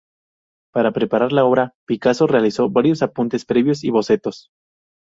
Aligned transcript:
Para 0.73 0.93
preparar 0.93 1.31
la 1.31 1.45
obra, 1.45 1.75
Picasso 1.85 2.25
realizó 2.25 2.71
varios 2.71 3.03
apuntes 3.03 3.45
previos 3.45 3.83
y 3.83 3.91
bocetos. 3.91 4.49